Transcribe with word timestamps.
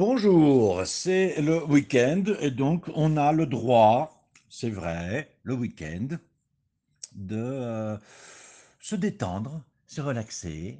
Bonjour, 0.00 0.80
c'est 0.86 1.42
le 1.42 1.62
week-end 1.62 2.24
et 2.40 2.50
donc 2.50 2.86
on 2.94 3.18
a 3.18 3.32
le 3.32 3.44
droit, 3.44 4.26
c'est 4.48 4.70
vrai, 4.70 5.36
le 5.42 5.52
week-end, 5.52 6.16
de 7.14 7.36
euh, 7.36 7.98
se 8.80 8.96
détendre, 8.96 9.62
se 9.86 10.00
relaxer. 10.00 10.78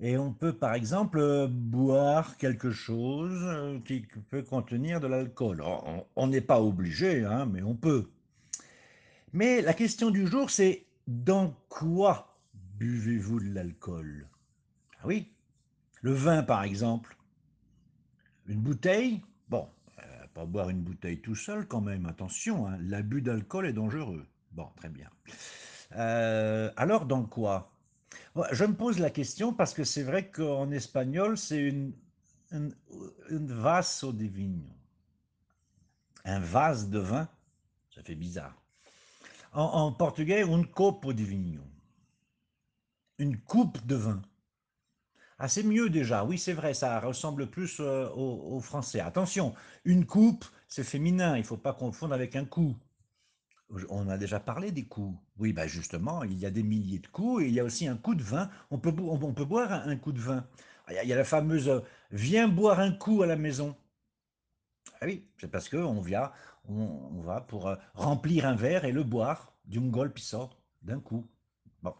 Et 0.00 0.16
on 0.16 0.32
peut 0.32 0.52
par 0.52 0.74
exemple 0.74 1.18
euh, 1.18 1.48
boire 1.50 2.36
quelque 2.36 2.70
chose 2.70 3.36
euh, 3.42 3.80
qui 3.80 4.06
peut 4.30 4.44
contenir 4.44 5.00
de 5.00 5.08
l'alcool. 5.08 5.64
On 6.14 6.26
n'est 6.28 6.40
pas 6.40 6.62
obligé, 6.62 7.24
hein, 7.24 7.46
mais 7.46 7.62
on 7.62 7.74
peut. 7.74 8.12
Mais 9.32 9.60
la 9.60 9.74
question 9.74 10.10
du 10.10 10.28
jour, 10.28 10.50
c'est 10.50 10.86
dans 11.08 11.52
quoi 11.68 12.38
buvez-vous 12.78 13.40
de 13.40 13.54
l'alcool? 13.54 14.28
Ah 15.00 15.06
oui, 15.08 15.32
le 16.00 16.12
vin 16.12 16.44
par 16.44 16.62
exemple. 16.62 17.16
Une 18.52 18.60
bouteille, 18.60 19.22
bon, 19.48 19.66
euh, 19.98 20.26
pas 20.34 20.44
boire 20.44 20.68
une 20.68 20.82
bouteille 20.82 21.22
tout 21.22 21.34
seul 21.34 21.66
quand 21.66 21.80
même, 21.80 22.04
attention, 22.04 22.66
hein, 22.66 22.76
l'abus 22.82 23.22
d'alcool 23.22 23.66
est 23.66 23.72
dangereux. 23.72 24.26
Bon, 24.50 24.68
très 24.76 24.90
bien. 24.90 25.08
Euh, 25.92 26.70
alors 26.76 27.06
dans 27.06 27.24
quoi? 27.24 27.72
Je 28.50 28.66
me 28.66 28.74
pose 28.74 28.98
la 28.98 29.08
question 29.08 29.54
parce 29.54 29.72
que 29.72 29.84
c'est 29.84 30.02
vrai 30.02 30.28
qu'en 30.30 30.70
espagnol, 30.70 31.38
c'est 31.38 31.62
une, 31.62 31.94
une, 32.50 32.74
vaso 33.30 34.12
de 34.12 34.26
vino. 34.26 34.68
Un 36.26 36.38
vase 36.38 36.90
de 36.90 36.98
vin, 36.98 37.26
ça 37.94 38.02
fait 38.02 38.16
bizarre. 38.16 38.62
En, 39.54 39.92
portugais, 39.92 40.42
un 40.42 40.62
copo 40.64 41.14
de 41.14 41.22
vino. 41.22 41.62
Une 43.16 43.38
coupe 43.38 43.86
de 43.86 43.94
vin. 43.94 44.20
Ah, 45.44 45.48
c'est 45.48 45.64
mieux 45.64 45.90
déjà. 45.90 46.24
Oui, 46.24 46.38
c'est 46.38 46.52
vrai, 46.52 46.72
ça 46.72 47.00
ressemble 47.00 47.48
plus 47.48 47.80
euh, 47.80 48.08
au, 48.10 48.54
au, 48.54 48.60
français. 48.60 49.00
Attention, 49.00 49.56
une 49.84 50.06
coupe, 50.06 50.44
c'est 50.68 50.84
féminin. 50.84 51.34
Il 51.34 51.40
ne 51.40 51.44
faut 51.44 51.56
pas 51.56 51.72
confondre 51.72 52.14
avec 52.14 52.36
un 52.36 52.44
coup. 52.44 52.76
On 53.88 54.08
a 54.08 54.16
déjà 54.18 54.38
parlé 54.38 54.70
des 54.70 54.84
coups. 54.84 55.18
Oui, 55.38 55.52
bah 55.52 55.66
justement, 55.66 56.22
il 56.22 56.38
y 56.38 56.46
a 56.46 56.52
des 56.52 56.62
milliers 56.62 57.00
de 57.00 57.08
coups 57.08 57.42
et 57.42 57.48
il 57.48 57.54
y 57.54 57.58
a 57.58 57.64
aussi 57.64 57.88
un 57.88 57.96
coup 57.96 58.14
de 58.14 58.22
vin. 58.22 58.50
On 58.70 58.78
peut, 58.78 58.92
boire 58.92 59.72
un, 59.72 59.96
coup 59.96 60.12
de 60.12 60.20
vin. 60.20 60.46
Ah, 60.86 61.02
il 61.02 61.08
y, 61.08 61.12
a, 61.12 61.16
la 61.16 61.24
fameuse 61.24 61.68
euh, 61.68 61.80
Viens 62.12 62.46
boire 62.46 62.78
un 62.78 62.92
coup 62.92 63.24
à 63.24 63.26
la 63.26 63.34
maison. 63.34 63.74
Ah 65.00 65.06
oui, 65.06 65.26
c'est 65.40 65.50
parce 65.50 65.68
qu'on 65.68 66.00
vient, 66.00 66.30
on, 66.68 67.20
va 67.20 67.40
pour 67.40 67.66
euh, 67.66 67.74
remplir 67.94 68.46
un 68.46 68.54
verre 68.54 68.84
et 68.84 68.92
le 68.92 69.02
boire 69.02 69.56
d'un 69.64 69.88
golpe, 69.88 70.20
sort 70.20 70.62
d'un 70.82 71.00
coup. 71.00 71.28
Bon. 71.82 71.96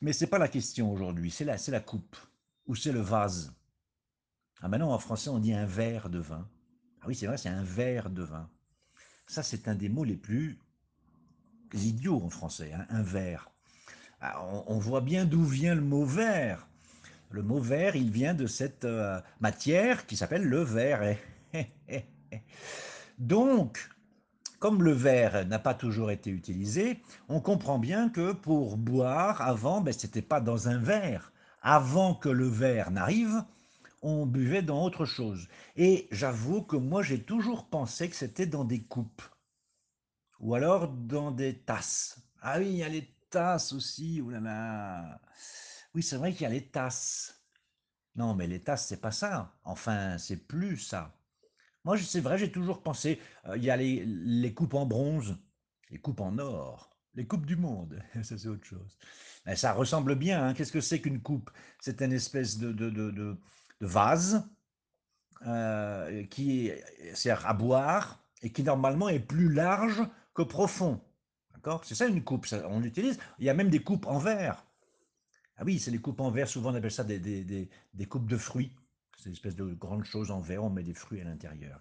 Mais 0.00 0.14
ce 0.14 0.24
n'est 0.24 0.30
pas 0.30 0.38
la 0.38 0.48
question 0.48 0.90
aujourd'hui, 0.90 1.30
c'est 1.30 1.44
la 1.44 1.80
coupe 1.80 2.16
ou 2.66 2.74
c'est 2.74 2.92
le 2.92 3.00
vase? 3.00 3.54
Ah 4.60 4.68
maintenant 4.68 4.92
en 4.92 4.98
français 4.98 5.30
on 5.30 5.38
dit 5.38 5.52
un 5.52 5.66
verre 5.66 6.08
de 6.08 6.18
vin. 6.18 6.48
Ah 7.00 7.06
oui 7.08 7.14
c'est 7.14 7.26
vrai 7.26 7.36
c'est 7.36 7.48
un 7.48 7.62
verre 7.62 8.10
de 8.10 8.22
vin. 8.22 8.48
Ça 9.26 9.42
c'est 9.42 9.68
un 9.68 9.74
des 9.74 9.88
mots 9.88 10.04
les 10.04 10.16
plus 10.16 10.58
idiots 11.74 12.22
en 12.22 12.30
français, 12.30 12.72
hein, 12.72 12.86
un 12.90 13.02
verre. 13.02 13.50
Ah, 14.20 14.42
on, 14.66 14.78
voit 14.78 15.02
bien 15.02 15.26
d'où 15.26 15.44
vient 15.44 15.74
le 15.74 15.82
mot 15.82 16.04
verre. 16.04 16.66
Le 17.30 17.42
mot 17.42 17.60
verre 17.60 17.96
il 17.96 18.10
vient 18.10 18.34
de 18.34 18.46
cette 18.46 18.84
euh, 18.84 19.20
matière 19.40 20.06
qui 20.06 20.16
s'appelle 20.16 20.44
le 20.44 20.62
verre. 20.62 21.18
Donc, 23.18 23.90
comme 24.58 24.82
le 24.82 24.92
verre 24.92 25.46
n'a 25.46 25.58
pas 25.58 25.74
toujours 25.74 26.10
été 26.10 26.30
utilisé, 26.30 27.02
on 27.28 27.40
comprend 27.40 27.78
bien 27.78 28.08
que 28.08 28.32
pour 28.32 28.78
boire 28.78 29.42
avant, 29.42 29.80
ben, 29.80 29.92
ce 29.92 30.06
pas 30.20 30.40
dans 30.40 30.68
un 30.68 30.78
verre, 30.78 31.32
avant 31.66 32.14
que 32.14 32.28
le 32.28 32.46
verre 32.46 32.92
n'arrive, 32.92 33.42
on 34.00 34.24
buvait 34.24 34.62
dans 34.62 34.84
autre 34.84 35.04
chose. 35.04 35.48
Et 35.74 36.06
j'avoue 36.12 36.62
que 36.62 36.76
moi, 36.76 37.02
j'ai 37.02 37.24
toujours 37.24 37.68
pensé 37.68 38.08
que 38.08 38.14
c'était 38.14 38.46
dans 38.46 38.64
des 38.64 38.84
coupes 38.84 39.22
ou 40.40 40.54
alors 40.54 40.88
dans 40.88 41.30
des 41.32 41.58
tasses. 41.58 42.20
Ah 42.40 42.58
oui, 42.58 42.66
il 42.68 42.76
y 42.76 42.82
a 42.84 42.88
les 42.88 43.08
tasses 43.30 43.72
aussi. 43.72 44.20
Ouh 44.20 44.30
là. 44.30 45.20
Oui, 45.94 46.02
c'est 46.04 46.16
vrai 46.16 46.32
qu'il 46.32 46.42
y 46.42 46.46
a 46.46 46.50
les 46.50 46.68
tasses. 46.68 47.42
Non, 48.16 48.34
mais 48.34 48.46
les 48.46 48.62
tasses, 48.62 48.86
c'est 48.86 49.00
pas 49.00 49.10
ça. 49.10 49.58
Enfin, 49.64 50.18
c'est 50.18 50.46
plus 50.46 50.78
ça. 50.78 51.18
Moi, 51.84 51.98
c'est 51.98 52.20
vrai, 52.20 52.38
j'ai 52.38 52.52
toujours 52.52 52.82
pensé, 52.82 53.20
euh, 53.46 53.56
il 53.56 53.64
y 53.64 53.70
a 53.70 53.76
les 53.76 54.54
coupes 54.54 54.74
en 54.74 54.86
bronze, 54.86 55.38
les 55.90 55.98
coupes 56.00 56.20
en 56.20 56.38
or. 56.38 56.95
Les 57.16 57.26
coupes 57.26 57.46
du 57.46 57.56
monde, 57.56 58.00
ça 58.22 58.36
c'est 58.36 58.48
autre 58.48 58.64
chose. 58.66 58.98
Mais 59.46 59.56
ça 59.56 59.72
ressemble 59.72 60.14
bien. 60.14 60.46
Hein. 60.46 60.54
Qu'est-ce 60.54 60.72
que 60.72 60.82
c'est 60.82 61.00
qu'une 61.00 61.20
coupe? 61.20 61.50
C'est 61.80 62.02
une 62.02 62.12
espèce 62.12 62.58
de, 62.58 62.72
de, 62.72 62.90
de, 62.90 63.36
vase 63.80 64.48
euh, 65.46 66.24
qui 66.26 66.70
sert 67.14 67.46
à 67.46 67.54
boire 67.54 68.22
et 68.42 68.52
qui 68.52 68.62
normalement 68.62 69.08
est 69.08 69.20
plus 69.20 69.52
large 69.52 70.02
que 70.34 70.42
profond. 70.42 71.00
D'accord? 71.54 71.84
C'est 71.84 71.94
ça 71.94 72.06
une 72.06 72.22
coupe. 72.22 72.46
On 72.68 72.80
l'utilise. 72.80 73.18
Il 73.38 73.46
y 73.46 73.50
a 73.50 73.54
même 73.54 73.70
des 73.70 73.82
coupes 73.82 74.06
en 74.06 74.18
verre. 74.18 74.66
Ah 75.56 75.64
oui, 75.64 75.78
c'est 75.78 75.90
les 75.90 75.98
coupes 75.98 76.20
en 76.20 76.30
verre. 76.30 76.48
Souvent 76.48 76.70
on 76.70 76.74
appelle 76.74 76.90
ça 76.90 77.04
des, 77.04 77.18
des, 77.18 77.44
des, 77.44 77.70
des 77.94 78.06
coupes 78.06 78.28
de 78.28 78.36
fruits. 78.36 78.72
C'est 79.16 79.26
une 79.26 79.32
espèce 79.32 79.56
de 79.56 79.64
grande 79.64 80.04
chose 80.04 80.30
en 80.30 80.40
verre. 80.40 80.64
On 80.64 80.70
met 80.70 80.82
des 80.82 80.94
fruits 80.94 81.22
à 81.22 81.24
l'intérieur. 81.24 81.80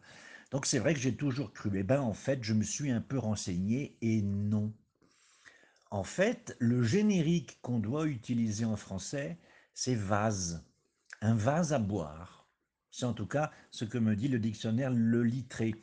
Donc 0.52 0.66
c'est 0.66 0.79
vrai 0.79 0.94
que 0.94 1.00
j'ai 1.02 1.16
toujours 1.16 1.52
cru. 1.52 1.72
Eh 1.75 1.84
ben 1.84 2.00
en 2.00 2.13
fait, 2.13 2.41
je 2.41 2.53
me 2.53 2.63
suis 2.63 2.91
un 2.91 3.02
peu 3.02 3.17
renseigné 3.17 3.97
et 4.02 4.22
non. 4.22 4.73
En 5.95 6.03
fait, 6.03 6.57
le 6.59 6.83
générique 6.83 7.57
qu'on 7.61 7.79
doit 7.79 8.06
utiliser 8.06 8.66
en 8.66 8.75
français, 8.75 9.38
c'est 9.73 9.95
vase, 9.95 10.67
un 11.22 11.35
vase 11.35 11.72
à 11.72 11.79
boire. 11.79 12.50
C'est 12.91 13.06
en 13.06 13.13
tout 13.13 13.25
cas 13.25 13.50
ce 13.72 13.85
que 13.85 13.97
me 13.97 14.17
dit 14.17 14.28
le 14.28 14.38
dictionnaire 14.38 14.91
Le 14.91 15.23
Littré. 15.23 15.73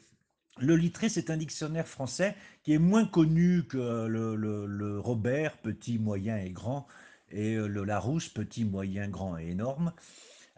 Le 0.59 0.77
Littré, 0.77 1.09
c'est 1.09 1.31
un 1.31 1.39
dictionnaire 1.39 1.89
français 1.89 2.37
qui 2.63 2.75
est 2.75 2.79
moins 2.79 3.07
connu 3.07 3.65
que 3.67 4.07
le, 4.07 4.37
le 4.37 5.01
Robert, 5.01 5.57
petit, 5.63 5.99
moyen 5.99 6.37
et 6.37 6.51
grand, 6.51 6.87
et 7.31 7.55
euh, 7.55 7.67
le 7.67 7.83
Larousse, 7.83 8.29
petit, 8.29 8.67
moyen, 8.67 9.09
grand 9.09 9.39
et 9.39 9.47
énorme. 9.47 9.95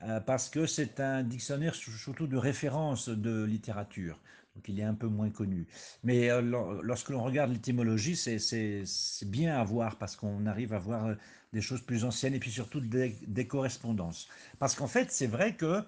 Euh, 0.02 0.20
parce 0.20 0.48
que 0.48 0.66
c'est 0.66 1.00
un 1.00 1.22
dictionnaire 1.22 1.74
surtout 1.74 2.26
de 2.26 2.36
référence 2.36 3.08
de 3.08 3.44
littérature. 3.44 4.20
Donc 4.54 4.68
il 4.68 4.78
est 4.78 4.84
un 4.84 4.94
peu 4.94 5.06
moins 5.06 5.30
connu. 5.30 5.66
Mais 6.02 6.30
euh, 6.30 6.40
lorsque 6.82 7.10
l'on 7.10 7.22
regarde 7.22 7.52
l'étymologie, 7.52 8.16
c'est 8.16 9.26
bien 9.26 9.56
à 9.58 9.64
voir 9.64 9.96
parce 9.98 10.16
qu'on 10.16 10.46
arrive 10.46 10.72
à 10.72 10.78
voir 10.78 11.06
euh, 11.06 11.14
des 11.52 11.60
choses 11.60 11.80
plus 11.82 12.04
anciennes 12.04 12.34
et 12.34 12.38
puis 12.40 12.50
surtout 12.50 12.80
des, 12.80 13.48
correspondances. 13.48 14.28
Parce 14.58 14.74
qu'en 14.74 14.88
fait, 14.88 15.10
c'est 15.10 15.26
vrai 15.26 15.54
que 15.56 15.82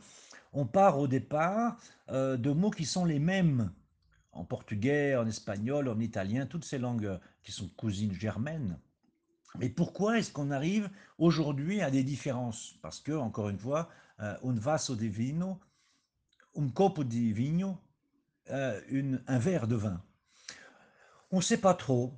on 0.53 0.67
part 0.67 0.99
au 0.99 1.09
départ 1.09 1.77
de 2.09 2.51
mots 2.53 2.71
qui 2.71 2.87
sont 2.87 3.05
les 3.05 3.19
mêmes 3.19 3.71
en 4.33 4.45
portugais, 4.45 5.17
en 5.17 5.27
espagnol, 5.27 5.89
en 5.89 5.99
italien, 6.01 6.47
toutes 6.47 6.65
ces 6.65 6.79
langues 6.79 7.19
qui 7.43 7.53
sont 7.53 7.69
cousines 7.77 8.13
germaines. 8.13 8.79
Mais 9.59 9.69
pourquoi 9.69 10.19
est-ce 10.19 10.33
qu'on 10.33 10.51
arrive 10.51 10.91
aujourd'hui 11.19 11.81
à 11.81 11.91
des 11.91 12.03
différences? 12.03 12.77
Parce 12.83 13.01
que, 13.01 13.13
encore 13.13 13.49
une 13.49 13.59
fois, 13.59 13.89
euh, 14.21 14.37
un 14.43 14.55
vaso 14.55 14.97
de 14.97 15.07
vino, 15.07 15.59
un 16.57 16.69
copo 16.69 17.05
di 17.05 17.33
vigno, 17.33 17.77
euh, 18.51 18.81
un 19.27 19.39
verre 19.39 19.67
de 19.67 19.77
vin. 19.77 20.03
On 21.31 21.39
ne 21.39 21.43
sait 21.43 21.59
pas 21.59 21.75
trop. 21.75 22.15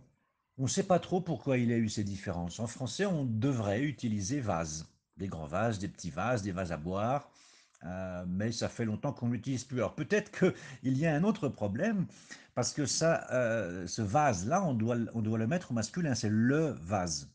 On 0.58 0.64
ne 0.64 0.68
sait 0.68 0.82
pas 0.82 0.98
trop 0.98 1.20
pourquoi 1.20 1.58
il 1.58 1.70
y 1.70 1.72
a 1.72 1.76
eu 1.76 1.88
ces 1.88 2.04
différences. 2.04 2.60
En 2.60 2.66
français, 2.66 3.06
on 3.06 3.24
devrait 3.24 3.82
utiliser 3.82 4.40
vase, 4.40 4.86
des 5.16 5.28
grands 5.28 5.46
vases, 5.46 5.78
des 5.78 5.88
petits 5.88 6.10
vases, 6.10 6.42
des 6.42 6.52
vases 6.52 6.72
à 6.72 6.76
boire. 6.76 7.30
Euh, 7.84 8.24
mais 8.26 8.50
ça 8.50 8.68
fait 8.68 8.84
longtemps 8.84 9.12
qu'on 9.12 9.30
l'utilise 9.30 9.64
plus. 9.64 9.78
Alors 9.78 9.94
peut-être 9.94 10.30
qu'il 10.32 10.54
y 10.98 11.06
a 11.06 11.14
un 11.14 11.24
autre 11.24 11.48
problème, 11.48 12.06
parce 12.54 12.72
que 12.72 12.86
ça, 12.86 13.26
euh, 13.32 13.86
ce 13.86 14.02
vase-là, 14.02 14.64
on 14.64 14.74
doit, 14.74 14.96
on 15.14 15.22
doit 15.22 15.38
le 15.38 15.46
mettre 15.46 15.70
au 15.70 15.74
masculin, 15.74 16.14
c'est 16.14 16.28
le 16.28 16.70
vase. 16.80 17.30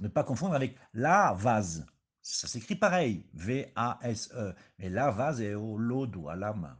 Ne 0.00 0.08
pas 0.08 0.24
confondre 0.24 0.54
avec 0.54 0.76
la 0.94 1.32
vase. 1.34 1.86
Ça 2.22 2.46
s'écrit 2.46 2.76
pareil, 2.76 3.26
V-A-S-E. 3.34 4.54
Mais 4.78 4.90
la 4.90 5.10
vase 5.10 5.40
est 5.40 5.54
au 5.54 5.78
l'eau 5.78 6.06
doigt, 6.06 6.32
à 6.34 6.36
la 6.36 6.52
main. 6.52 6.76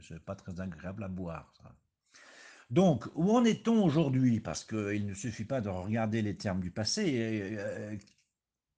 C'est 0.00 0.20
pas 0.20 0.34
très 0.34 0.60
agréable 0.60 1.04
à 1.04 1.08
boire. 1.08 1.52
Donc, 2.70 3.06
où 3.14 3.30
en 3.30 3.44
est-on 3.44 3.84
aujourd'hui? 3.84 4.40
Parce 4.40 4.64
qu'il 4.64 5.06
ne 5.06 5.14
suffit 5.14 5.44
pas 5.44 5.60
de 5.60 5.68
regarder 5.68 6.22
les 6.22 6.36
termes 6.36 6.60
du 6.60 6.70
passé. 6.70 7.56
Euh, 7.58 7.96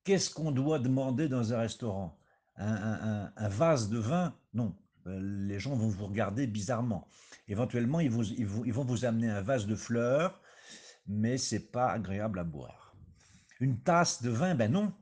qu'est-ce 0.03 0.29
qu'on 0.29 0.51
doit 0.51 0.79
demander 0.79 1.27
dans 1.27 1.53
un 1.53 1.59
restaurant? 1.59 2.18
un, 2.59 3.49
vase 3.49 3.89
de 3.89 3.97
vin, 3.97 4.33
non. 4.53 4.75
Euh, 5.07 5.19
les 5.47 5.59
gens 5.59 5.75
vont 5.75 5.87
vous 5.87 6.05
regarder 6.05 6.47
bizarrement. 6.47 7.07
Éventuellement, 7.47 7.99
ils, 7.99 8.11
vont 8.11 8.83
vous 8.83 9.05
amener 9.05 9.29
un 9.29 9.41
vase 9.41 9.65
de 9.65 9.75
fleurs, 9.75 10.41
mais 11.07 11.37
ce 11.37 11.55
n'est 11.55 11.61
pas 11.61 11.91
agréable 11.91 12.39
à 12.39 12.43
boire. 12.43 12.93
Une 13.59 13.79
tasse 13.79 14.21
de 14.21 14.29
vin, 14.29 14.55
ben 14.55 14.71
non. 14.71 14.93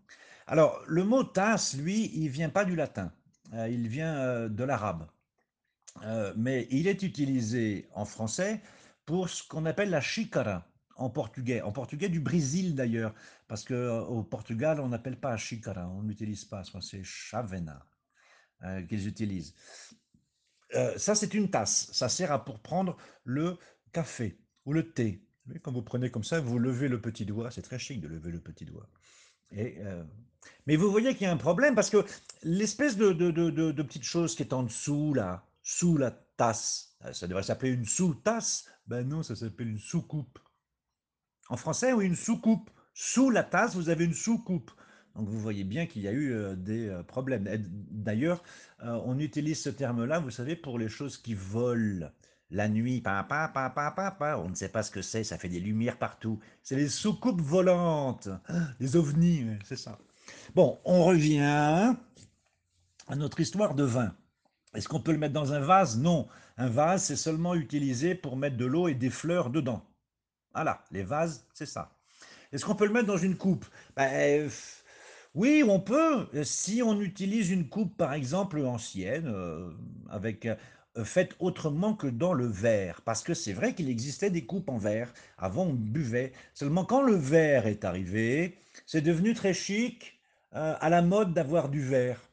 Alors, 0.46 0.82
le 0.88 1.04
mot 1.04 1.24
tasse, 1.24 1.76
lui, 1.76 2.12
il 2.16 2.30
vient 2.30 2.50
pas 2.50 2.64
du 2.64 2.76
latin, 2.76 3.12
euh, 3.54 3.68
il 3.68 3.88
vient 3.88 4.16
euh, 4.18 4.50
de 4.50 4.64
l'arabe. 4.64 5.08
mais 6.36 6.68
il 6.70 6.88
est 6.88 7.02
utilisé 7.02 7.90
en 7.94 8.06
français 8.06 8.62
pour 9.06 9.30
ce 9.30 9.42
qu'on 9.48 9.66
appelle 9.66 9.90
la 9.90 10.02
shikara 10.02 10.64
en 10.98 11.10
portugais, 11.10 11.62
en 11.62 11.72
portugais 11.72 12.10
du 12.10 12.20
Brésil 12.20 12.76
d'ailleurs, 12.76 13.14
parce 13.48 13.64
que 13.64 13.74
euh, 13.74 14.02
au 14.02 14.24
Portugal 14.24 14.80
on 14.80 14.90
n'appelle 14.90 15.20
pas 15.20 15.38
chicara, 15.38 15.88
on 15.90 16.04
n'utilise 16.04 16.46
pas, 16.46 16.64
c'est 16.82 17.04
chavena 17.04 17.86
euh, 18.64 18.82
qu'ils 18.84 19.08
utilisent. 19.08 19.56
Euh, 20.76 20.98
ça 20.98 21.16
c'est 21.16 21.34
une 21.34 21.50
tasse, 21.50 21.90
ça 21.94 22.10
sert 22.10 22.32
à 22.32 22.44
pour 22.44 22.60
prendre 22.62 22.98
le 23.24 23.58
café 23.94 24.40
ou 24.66 24.74
le 24.74 24.92
thé. 24.92 25.24
Quand 25.62 25.72
vous 25.72 25.84
prenez 25.84 26.12
comme 26.12 26.26
ça, 26.26 26.42
vous 26.42 26.60
levez 26.60 26.90
le 26.90 27.00
petit 27.00 27.26
doigt, 27.26 27.52
c'est 27.52 27.62
très 27.62 27.80
chic 27.80 28.02
de 28.02 28.08
lever 28.08 28.32
le 28.32 28.42
petit 28.42 28.66
doigt. 28.66 28.90
Mais 30.66 30.76
vous 30.76 30.92
voyez 30.92 31.14
qu'il 31.14 31.24
y 31.24 31.30
a 31.30 31.32
un 31.32 31.38
problème 31.38 31.74
parce 31.74 31.90
que 31.90 32.06
l'espèce 32.44 32.98
de, 32.98 33.14
de, 33.14 33.32
de, 33.32 33.50
de, 33.50 33.84
petite 33.84 34.04
chose 34.04 34.36
qui 34.36 34.44
est 34.44 34.52
en 34.52 34.64
dessous 34.64 35.14
là, 35.14 35.46
sous 35.64 35.96
la 35.96 36.12
tasse, 36.12 36.98
ça 37.14 37.28
devrait 37.28 37.44
s'appeler 37.44 37.72
une 37.72 37.86
sous-tasse, 37.86 38.66
ben 38.88 39.08
non, 39.08 39.24
ça 39.24 39.38
s'appelle 39.38 39.70
une 39.70 39.80
sous-coupe. 39.80 40.38
En 41.50 41.58
français, 41.58 41.94
oui, 41.94 42.06
une 42.06 42.16
soucoupe. 42.16 42.70
Sous 42.94 43.30
la 43.30 43.44
tasse, 43.44 43.76
vous 43.76 43.90
avez 43.90 44.06
une 44.06 44.14
soucoupe. 44.14 44.72
Donc 45.16 45.30
vous 45.30 45.40
voyez 45.40 45.64
bien 45.64 45.88
qu'il 45.88 46.04
y 46.04 46.08
a 46.08 46.12
eu 46.12 46.32
euh, 46.32 46.56
des 46.56 46.90
euh, 46.90 47.04
problèmes. 47.04 47.48
D'ailleurs, 47.90 48.44
euh, 48.84 49.00
on 49.06 49.18
utilise 49.18 49.62
ce 49.62 49.70
terme-là, 49.70 50.20
vous 50.20 50.30
savez, 50.30 50.56
pour 50.56 50.78
les 50.78 50.90
choses 50.90 51.18
qui 51.18 51.34
volent. 51.34 52.10
La 52.50 52.70
nuit, 52.70 53.02
pa, 53.02 53.24
pa, 53.24 53.50
pa, 53.50 53.72
pa, 53.72 54.38
on 54.38 54.50
ne 54.50 54.56
sait 54.56 54.70
pas 54.70 54.82
ce 54.84 54.92
que 54.92 55.02
c'est, 55.02 55.26
ça 55.26 55.38
fait 55.38 55.50
des 55.50 55.60
lumières 55.60 55.98
partout. 55.98 56.40
C'est 56.64 56.78
les 56.78 56.88
soucoupes 56.88 57.42
volantes, 57.42 58.30
les 58.80 58.96
ovnis, 58.96 59.46
c'est 59.66 59.76
ça. 59.76 60.00
Bon, 60.56 60.80
on 60.86 61.04
revient 61.04 61.42
à 61.42 61.96
notre 63.18 63.42
histoire 63.42 63.76
de 63.76 63.84
vin. 63.84 64.16
Est-ce 64.76 64.88
qu'on 64.88 65.02
peut 65.02 65.12
le 65.12 65.18
mettre 65.18 65.34
dans 65.34 65.52
un 65.52 65.60
vase? 65.60 65.98
Non. 65.98 66.28
Un 66.56 66.70
vase, 66.70 67.04
c'est 67.04 67.18
seulement 67.18 67.54
utilisé 67.54 68.16
pour 68.16 68.38
mettre 68.38 68.56
de 68.56 68.66
l'eau 68.66 68.88
et 68.88 68.94
des 68.94 69.10
fleurs 69.10 69.50
dedans. 69.50 69.84
Voilà, 70.58 70.84
les 70.92 71.04
vases, 71.04 71.46
c'est 71.54 71.68
ça. 71.68 71.92
Est-ce 72.52 72.66
qu'on 72.66 72.74
peut 72.76 72.88
le 72.88 72.92
mettre 72.94 73.06
dans 73.06 73.18
une 73.18 73.38
coupe? 73.38 73.66
Ben, 73.96 74.50
Oui, 75.36 75.64
on 75.68 75.80
peut. 75.80 76.28
Euh, 76.34 76.44
Si 76.44 76.82
on 76.84 77.00
utilise 77.02 77.52
une 77.52 77.70
coupe, 77.70 77.96
par 77.98 78.14
exemple, 78.14 78.60
ancienne, 78.66 79.28
euh, 79.28 79.70
avec 80.10 80.48
euh, 80.48 80.56
faite 81.06 81.36
autrement 81.40 81.94
que 81.94 82.08
dans 82.08 82.34
le 82.34 82.48
verre, 82.48 83.02
parce 83.04 83.22
que 83.24 83.36
c'est 83.36 83.54
vrai 83.54 83.76
qu'il 83.76 83.90
existait 83.90 84.32
des 84.32 84.46
coupes 84.48 84.70
en 84.70 84.80
verre. 84.80 85.14
Avant, 85.38 85.66
on 85.66 85.74
buvait. 85.74 86.34
Seulement, 86.56 86.86
quand 86.86 87.04
le 87.04 87.14
verre 87.16 87.68
est 87.68 87.86
arrivé, 87.86 88.58
c'est 88.88 89.02
devenu 89.02 89.36
très 89.36 89.54
chic, 89.54 90.20
euh, 90.56 90.76
à 90.80 90.90
la 90.90 91.04
mode 91.04 91.34
d'avoir 91.36 91.70
du 91.70 91.82
verre. 91.82 92.27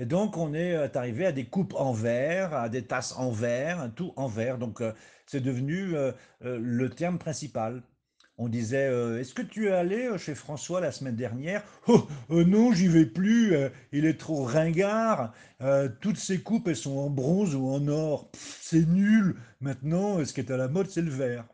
Et 0.00 0.06
donc, 0.06 0.36
on 0.36 0.54
est 0.54 0.74
euh, 0.74 0.88
arrivé 0.94 1.26
à 1.26 1.32
des 1.32 1.44
coupes 1.44 1.74
en 1.74 1.92
verre, 1.92 2.54
à 2.54 2.68
des 2.68 2.82
tasses 2.82 3.14
en 3.16 3.32
verre, 3.32 3.90
tout 3.96 4.12
en 4.14 4.28
verre. 4.28 4.56
Donc, 4.56 4.80
euh, 4.80 4.92
c'est 5.26 5.40
devenu 5.40 5.96
euh, 5.96 6.12
le 6.40 6.88
terme 6.88 7.18
principal. 7.18 7.82
On 8.40 8.48
disait, 8.48 8.86
est-ce 9.20 9.34
que 9.34 9.42
tu 9.42 9.66
es 9.66 9.72
allé 9.72 10.16
chez 10.16 10.36
François 10.36 10.80
la 10.80 10.92
semaine 10.92 11.16
dernière? 11.16 11.64
Oh, 11.88 12.06
non, 12.30 12.72
j'y 12.72 12.86
vais 12.86 13.04
plus, 13.04 13.52
il 13.90 14.06
est 14.06 14.20
trop 14.20 14.44
ringard. 14.44 15.34
Toutes 16.00 16.18
ces 16.18 16.40
coupes, 16.40 16.68
elles 16.68 16.76
sont 16.76 16.98
en 16.98 17.10
bronze 17.10 17.56
ou 17.56 17.66
en 17.66 17.88
or. 17.88 18.30
C'est 18.60 18.86
nul. 18.86 19.34
Maintenant, 19.60 20.24
ce 20.24 20.32
qui 20.32 20.38
est 20.38 20.52
à 20.52 20.56
la 20.56 20.68
mode, 20.68 20.88
c'est 20.88 21.02
le 21.02 21.10
verre. 21.10 21.46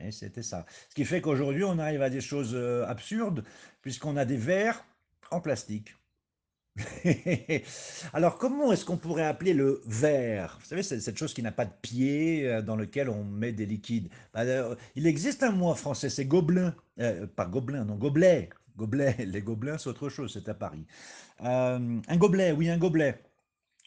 Et 0.00 0.12
c'était 0.12 0.44
ça. 0.44 0.66
Ce 0.88 0.94
qui 0.94 1.04
fait 1.04 1.20
qu'aujourd'hui, 1.20 1.64
on 1.64 1.80
arrive 1.80 2.02
à 2.02 2.10
des 2.10 2.20
choses 2.20 2.56
absurdes, 2.86 3.42
puisqu'on 3.80 4.16
a 4.16 4.24
des 4.24 4.36
verres 4.36 4.84
en 5.32 5.40
plastique. 5.40 5.96
Alors, 8.14 8.38
comment 8.38 8.72
est-ce 8.72 8.84
qu'on 8.84 8.96
pourrait 8.96 9.26
appeler 9.26 9.52
le 9.52 9.82
verre? 9.86 10.58
Vous 10.60 10.66
savez, 10.66 10.82
c'est 10.82 11.00
cette 11.00 11.18
chose 11.18 11.34
qui 11.34 11.42
n'a 11.42 11.52
pas 11.52 11.66
de 11.66 11.72
pied, 11.82 12.48
euh, 12.48 12.62
dans 12.62 12.76
lequel 12.76 13.08
on 13.10 13.24
met 13.24 13.52
des 13.52 13.66
liquides. 13.66 14.08
Bah, 14.32 14.44
il 14.94 15.06
existe 15.06 15.42
un 15.42 15.50
mot 15.52 15.68
en 15.68 15.74
français, 15.74 16.08
c'est 16.08 16.24
gobelin. 16.24 16.74
Euh, 16.98 17.26
pas 17.26 17.46
gobelin, 17.46 17.84
non, 17.84 17.96
gobelet. 17.96 18.48
Gobelet. 18.76 19.16
Les 19.26 19.42
gobelins, 19.42 19.76
c'est 19.78 19.90
autre 19.90 20.08
chose, 20.08 20.32
c'est 20.32 20.48
à 20.48 20.54
Paris. 20.54 20.86
Euh, 21.42 22.00
un 22.08 22.16
gobelet, 22.16 22.52
oui, 22.52 22.70
un 22.70 22.78
gobelet. 22.78 23.22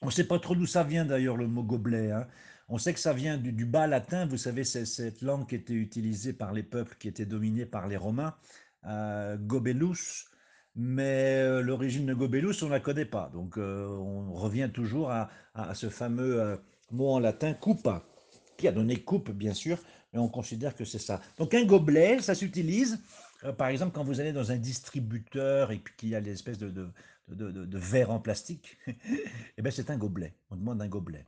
On 0.01 0.07
ne 0.07 0.11
sait 0.11 0.27
pas 0.27 0.39
trop 0.39 0.55
d'où 0.55 0.67
ça 0.67 0.83
vient 0.83 1.05
d'ailleurs 1.05 1.37
le 1.37 1.47
mot 1.47 1.63
gobelet. 1.63 2.11
hein. 2.11 2.27
On 2.69 2.77
sait 2.77 2.93
que 2.93 2.99
ça 2.99 3.13
vient 3.13 3.37
du, 3.37 3.65
bas 3.65 3.87
latin, 3.87 4.25
vous 4.25 4.37
savez, 4.37 4.63
c'est 4.63 4.85
cette 4.85 5.21
langue 5.21 5.47
qui 5.47 5.55
était 5.55 5.73
utilisée 5.73 6.33
par 6.33 6.51
les 6.51 6.63
peuples 6.63 6.95
qui 6.99 7.07
étaient 7.07 7.25
dominés 7.25 7.65
par 7.67 7.87
les 7.87 7.95
Romains, 7.95 8.35
gobelus, 9.37 10.25
mais 10.75 11.41
euh, 11.41 11.61
l'origine 11.61 12.05
de 12.05 12.13
gobelus, 12.13 12.61
on 12.61 12.65
ne 12.65 12.71
la 12.71 12.79
connaît 12.79 13.05
pas. 13.05 13.29
Donc 13.33 13.57
euh, 13.57 13.87
on 13.87 14.33
revient 14.33 14.69
toujours 14.73 15.09
à, 15.11 15.29
ce 15.73 15.89
fameux 15.89 16.41
euh, 16.41 16.57
mot 16.91 17.11
en 17.11 17.19
latin 17.19 17.53
coupa, 17.53 18.03
qui 18.57 18.67
a 18.67 18.71
donné 18.71 18.97
coupe, 18.97 19.31
bien 19.31 19.53
sûr, 19.53 19.79
mais 20.11 20.19
on 20.19 20.27
considère 20.27 20.75
que 20.75 20.85
c'est 20.85 20.99
ça. 20.99 21.21
Donc 21.37 21.53
un 21.53 21.65
gobelet, 21.65 22.19
ça 22.21 22.35
s'utilise, 22.35 22.99
par 23.57 23.67
exemple, 23.67 23.93
quand 23.93 24.03
vous 24.03 24.19
allez 24.19 24.33
dans 24.33 24.51
un 24.51 24.57
distributeur 24.57 25.71
et 25.71 25.79
puis 25.79 25.93
qu'il 25.97 26.09
y 26.09 26.15
a 26.15 26.19
l'espèce 26.19 26.57
de, 26.57 26.69
de, 27.29 27.77
verre 27.77 28.11
en 28.11 28.19
plastique, 28.19 28.77
eh 29.57 29.61
ben 29.61 29.71
c'est 29.71 29.89
un 29.89 29.97
gobelet. 29.97 30.35
On 30.49 30.55
demande 30.55 30.81
un 30.81 30.87
gobelet. 30.87 31.25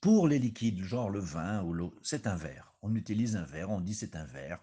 Pour 0.00 0.28
les 0.28 0.38
liquides, 0.38 0.82
genre 0.82 1.10
le 1.10 1.18
vin 1.18 1.62
ou 1.64 1.72
l'eau, 1.72 1.92
c'est 2.02 2.26
un 2.26 2.36
verre. 2.36 2.72
On 2.82 2.94
utilise 2.94 3.36
un 3.36 3.44
verre, 3.44 3.70
on 3.70 3.80
dit 3.80 3.94
c'est 3.94 4.16
un 4.16 4.24
verre. 4.24 4.60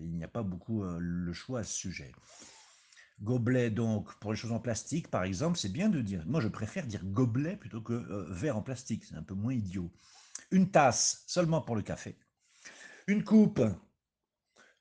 Il 0.00 0.12
n'y 0.12 0.24
a 0.24 0.28
pas 0.28 0.42
beaucoup 0.42 0.84
le 0.84 1.32
choix 1.32 1.60
à 1.60 1.64
ce 1.64 1.72
sujet. 1.72 2.12
Gobelet, 3.22 3.70
donc, 3.70 4.14
pour 4.20 4.32
les 4.32 4.36
choses 4.38 4.52
en 4.52 4.60
plastique, 4.60 5.08
par 5.10 5.24
exemple, 5.24 5.58
c'est 5.58 5.72
bien 5.72 5.88
de 5.88 6.00
dire. 6.02 6.22
Moi, 6.26 6.40
je 6.40 6.48
préfère 6.48 6.86
dire 6.86 7.04
gobelet 7.04 7.56
plutôt 7.56 7.80
que 7.80 7.94
euh, 7.94 8.26
verre 8.30 8.56
en 8.58 8.62
plastique. 8.62 9.04
C'est 9.04 9.14
un 9.16 9.22
peu 9.22 9.34
moins 9.34 9.54
idiot. 9.54 9.90
Une 10.50 10.70
tasse, 10.70 11.24
seulement 11.26 11.62
pour 11.62 11.76
le 11.76 11.82
café. 11.82 12.18
Une 13.08 13.24
coupe, 13.24 13.60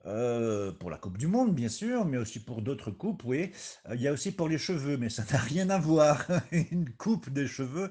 euh, 0.05 0.71
pour 0.71 0.89
la 0.91 0.97
Coupe 0.97 1.17
du 1.17 1.25
Monde, 1.27 1.55
bien 1.55 1.69
sûr, 1.69 2.05
mais 2.05 2.17
aussi 2.17 2.39
pour 2.39 2.61
d'autres 2.61 2.91
coupes, 2.91 3.23
oui. 3.23 3.51
Euh, 3.89 3.95
Il 3.95 4.01
y 4.01 4.07
a 4.07 4.13
aussi 4.13 4.31
pour 4.31 4.47
les 4.47 4.57
cheveux, 4.59 4.97
mais 4.97 5.09
ça 5.09 5.23
n'a 5.31 5.39
rien 5.39 5.69
à 5.71 5.79
voir. 5.79 6.27
Une 6.51 6.89
coupe 6.91 7.29
des 7.31 7.47
cheveux, 7.47 7.89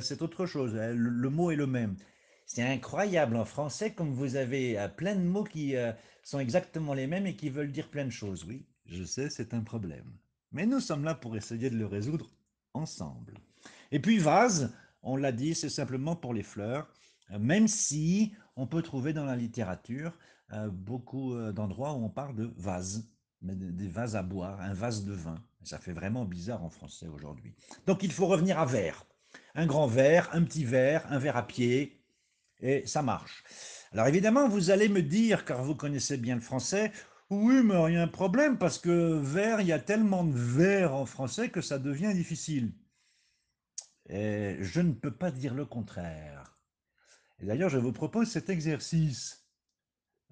c'est 0.00 0.22
autre 0.22 0.46
chose. 0.46 0.74
Euh, 0.76 0.92
Le, 0.94 1.10
le 1.10 1.30
mot 1.30 1.50
est 1.50 1.56
le 1.56 1.66
même. 1.66 1.96
C'est 2.46 2.62
incroyable 2.62 3.36
en 3.36 3.44
français, 3.44 3.94
comme 3.94 4.12
vous 4.12 4.36
avez 4.36 4.88
plein 4.96 5.14
de 5.14 5.22
mots 5.22 5.44
qui 5.44 5.74
sont 6.24 6.40
exactement 6.40 6.94
les 6.94 7.06
mêmes 7.06 7.26
et 7.26 7.36
qui 7.36 7.48
veulent 7.48 7.70
dire 7.72 7.88
plein 7.90 8.04
de 8.04 8.10
choses. 8.10 8.44
Oui, 8.44 8.66
je 8.90 9.04
sais, 9.04 9.30
c'est 9.30 9.54
un 9.54 9.62
problème. 9.62 10.12
Mais 10.52 10.66
nous 10.66 10.80
sommes 10.80 11.04
là 11.04 11.14
pour 11.14 11.36
essayer 11.36 11.70
de 11.70 11.76
le 11.76 11.86
résoudre 11.86 12.28
ensemble. 12.74 13.34
Et 13.92 14.00
puis 14.00 14.18
vase, 14.18 14.72
on 15.02 15.16
l'a 15.16 15.32
dit, 15.32 15.54
c'est 15.54 15.70
simplement 15.70 16.16
pour 16.16 16.34
les 16.34 16.42
fleurs, 16.42 16.92
euh, 17.30 17.38
même 17.38 17.68
si 17.68 18.32
on 18.56 18.66
peut 18.66 18.82
trouver 18.82 19.12
dans 19.12 19.24
la 19.24 19.36
littérature 19.36 20.18
euh, 20.52 20.68
beaucoup 20.68 21.34
euh, 21.34 21.52
d'endroits 21.52 21.92
où 21.92 22.04
on 22.04 22.10
parle 22.10 22.34
de 22.34 22.52
vase, 22.56 23.08
des 23.42 23.88
vases 23.88 24.16
à 24.16 24.22
boire, 24.22 24.60
un 24.60 24.74
vase 24.74 25.04
de 25.04 25.12
vin. 25.12 25.36
Ça 25.62 25.78
fait 25.78 25.92
vraiment 25.92 26.24
bizarre 26.24 26.64
en 26.64 26.70
français 26.70 27.06
aujourd'hui. 27.06 27.54
Donc 27.86 28.02
il 28.02 28.12
faut 28.12 28.26
revenir 28.26 28.58
à 28.58 28.66
verre. 28.66 29.06
Un 29.54 29.66
grand 29.66 29.86
verre, 29.86 30.28
un 30.32 30.42
petit 30.42 30.64
verre, 30.64 31.06
un 31.12 31.18
verre 31.18 31.36
à 31.36 31.46
pied, 31.46 32.02
et 32.60 32.84
ça 32.86 33.02
marche. 33.02 33.44
Alors 33.92 34.06
évidemment, 34.06 34.48
vous 34.48 34.70
allez 34.70 34.88
me 34.88 35.02
dire, 35.02 35.44
car 35.44 35.62
vous 35.62 35.74
connaissez 35.74 36.16
bien 36.16 36.34
le 36.34 36.40
français, 36.40 36.92
oui, 37.30 37.62
mais 37.62 37.74
il 37.88 37.94
y 37.94 37.96
a 37.96 38.02
un 38.02 38.08
problème, 38.08 38.58
parce 38.58 38.78
que 38.78 39.18
verre, 39.18 39.60
il 39.60 39.68
y 39.68 39.72
a 39.72 39.78
tellement 39.78 40.24
de 40.24 40.36
verre 40.36 40.94
en 40.94 41.06
français 41.06 41.50
que 41.50 41.60
ça 41.60 41.78
devient 41.78 42.12
difficile. 42.12 42.72
Et 44.08 44.56
je 44.60 44.80
ne 44.80 44.92
peux 44.92 45.14
pas 45.14 45.30
dire 45.30 45.54
le 45.54 45.64
contraire. 45.64 46.58
D'ailleurs, 47.40 47.70
je 47.70 47.78
vous 47.78 47.92
propose 47.92 48.28
cet 48.30 48.50
exercice. 48.50 49.46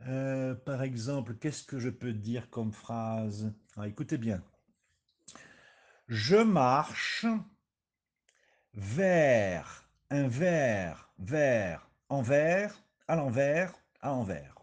Euh, 0.07 0.55
par 0.55 0.83
exemple, 0.83 1.37
qu'est-ce 1.37 1.65
que 1.65 1.79
je 1.79 1.89
peux 1.89 2.13
dire 2.13 2.51
comme 2.51 2.73
phrase? 2.73 3.53
Ah, 3.77 3.89
Écoutez 3.89 4.19
bien. 4.19 4.43
Je 6.09 6.37
marche 6.37 7.27
vers 8.75 9.89
un 10.11 10.29
verre, 10.29 11.13
vers, 11.19 11.91
envers, 12.09 12.83
à 13.07 13.17
l'envers, 13.17 13.75
à 14.01 14.09
l'envers. 14.09 14.58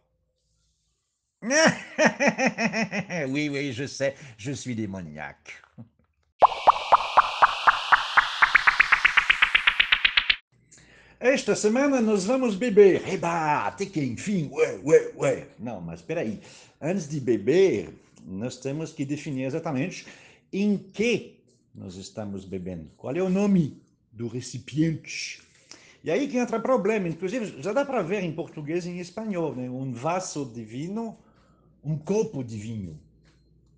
oui, 3.30 3.50
oui, 3.50 3.72
je 3.74 3.88
sais, 3.88 4.14
je 4.38 4.52
suis 4.52 4.76
démoniaque. 4.76 5.54
Esta 11.20 11.56
semana 11.56 12.02
nós 12.02 12.26
vamos 12.26 12.56
beber. 12.56 13.08
Eba, 13.08 13.68
até 13.68 13.86
que 13.86 14.00
enfim, 14.00 14.50
ué, 14.52 14.80
ué, 14.84 15.12
ué. 15.16 15.48
Não, 15.58 15.82
mas 15.82 16.00
espera 16.02 16.22
aí. 16.22 16.40
Antes 16.82 17.08
de 17.10 17.20
beber, 17.20 17.90
nós 18.24 18.58
temos 18.58 18.92
que 18.92 19.06
definir 19.06 19.46
exatamente 19.46 20.06
em 20.52 20.78
que 20.78 21.40
nós 21.74 21.96
estamos 21.96 22.46
bebendo. 22.46 22.92
Qual 22.98 23.16
é 23.16 23.22
o 23.22 23.30
nome 23.30 23.82
do 24.12 24.28
recipiente? 24.28 25.42
E 26.04 26.12
aí 26.12 26.28
que 26.28 26.38
entra 26.38 26.60
problema. 26.60 27.08
Inclusive, 27.08 27.62
já 27.62 27.74
dá 27.74 27.84
para 27.84 28.04
ver 28.04 28.24
em 28.24 28.32
português 28.32 28.86
e 28.86 28.90
em 28.90 29.00
espanhol, 29.00 29.56
né? 29.56 29.70
Um 29.70 29.92
vaso 29.94 30.46
de 30.46 30.64
vinho, 30.64 31.18
um 31.86 31.98
copo 31.98 32.44
de 32.44 32.58
vinho. 32.58 33.00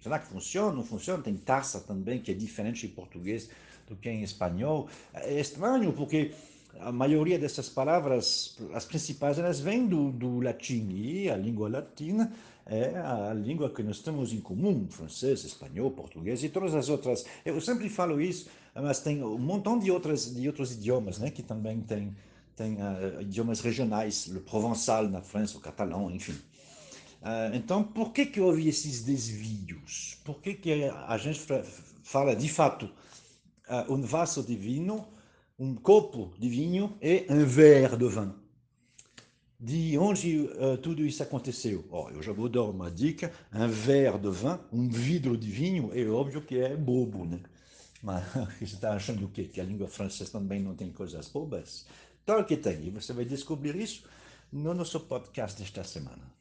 Será 0.01 0.19
que 0.19 0.27
funciona? 0.27 0.71
Não 0.71 0.83
funciona? 0.83 1.21
Tem 1.21 1.35
taça 1.35 1.81
também, 1.81 2.21
que 2.21 2.31
é 2.31 2.33
diferente 2.33 2.85
em 2.85 2.89
português 2.89 3.49
do 3.87 3.95
que 3.95 4.09
em 4.09 4.23
espanhol. 4.23 4.87
É 5.13 5.39
estranho, 5.39 5.91
porque 5.91 6.31
a 6.79 6.91
maioria 6.91 7.37
dessas 7.37 7.67
palavras, 7.67 8.57
as 8.73 8.85
principais, 8.85 9.37
elas 9.37 9.59
vêm 9.59 9.87
do, 9.87 10.11
do 10.11 10.39
latim, 10.39 10.89
e 10.91 11.29
a 11.29 11.35
língua 11.35 11.69
latina 11.69 12.31
é 12.65 12.97
a 12.97 13.33
língua 13.33 13.69
que 13.69 13.81
nós 13.81 13.99
temos 13.99 14.33
em 14.33 14.39
comum, 14.39 14.87
francês, 14.89 15.43
espanhol, 15.43 15.89
português 15.91 16.43
e 16.43 16.49
todas 16.49 16.75
as 16.75 16.89
outras. 16.89 17.25
Eu 17.45 17.59
sempre 17.61 17.89
falo 17.89 18.21
isso, 18.21 18.49
mas 18.75 18.99
tem 18.99 19.23
um 19.23 19.37
montão 19.37 19.79
de, 19.79 19.89
outras, 19.89 20.33
de 20.33 20.47
outros 20.47 20.73
idiomas, 20.73 21.17
né, 21.17 21.31
que 21.31 21.41
também 21.41 21.81
tem, 21.81 22.15
tem 22.55 22.75
uh, 22.75 23.21
idiomas 23.21 23.61
regionais, 23.61 24.27
o 24.27 24.41
provençal 24.41 25.07
na 25.07 25.21
França, 25.21 25.57
o 25.57 25.61
catalão, 25.61 26.11
enfim. 26.11 26.35
Uh, 27.21 27.55
então, 27.55 27.83
por 27.83 28.11
que 28.11 28.25
que 28.25 28.39
houve 28.39 28.67
esses 28.67 29.03
desvios? 29.03 30.17
Por 30.23 30.41
que 30.41 30.53
que 30.53 30.83
a 30.85 31.17
gente 31.17 31.39
fala, 32.03 32.35
de 32.35 32.47
fato, 32.47 32.85
uh, 33.69 33.93
um 33.93 34.01
vaso 34.01 34.43
de 34.43 34.55
vinho 34.55 35.05
um 35.59 35.73
copo 35.73 36.33
de 36.37 36.47
vinho 36.47 36.97
e 37.01 37.25
um 37.29 37.43
verre 37.45 37.97
de 37.97 38.07
vin. 38.07 38.31
De 39.59 39.97
onde 39.97 40.41
uh, 40.41 40.77
tudo 40.77 41.03
isso 41.03 41.23
aconteceu? 41.23 41.83
Oh, 41.89 42.09
eu 42.09 42.21
já 42.21 42.31
vou 42.31 42.47
dar 42.47 42.63
uma 42.63 42.91
dica: 42.91 43.33
um 43.51 43.67
verre 43.67 44.19
de 44.19 44.29
vin, 44.29 44.59
um 44.71 44.87
vidro 44.87 45.35
de 45.35 45.49
vinho, 45.49 45.91
é 45.95 46.07
óbvio 46.07 46.43
que 46.43 46.59
é 46.59 46.75
bobo, 46.75 47.25
né? 47.25 47.39
Mas 48.03 48.23
você 48.59 48.65
está 48.65 48.93
achando 48.93 49.25
o 49.25 49.29
quê? 49.29 49.45
Que 49.45 49.59
a 49.59 49.63
língua 49.63 49.87
francesa 49.87 50.31
também 50.31 50.61
não 50.61 50.75
tem 50.75 50.91
coisas 50.91 51.27
bobas? 51.27 51.87
Claro 52.23 52.45
que 52.45 52.55
tem, 52.55 52.85
e 52.85 52.89
você 52.91 53.13
vai 53.13 53.25
descobrir 53.25 53.75
isso 53.75 54.03
no 54.51 54.73
nosso 54.75 54.99
podcast 54.99 55.59
desta 55.59 55.83
semana. 55.83 56.36